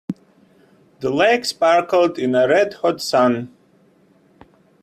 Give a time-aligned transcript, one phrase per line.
[1.01, 3.51] The lake sparkled in the red hot sun.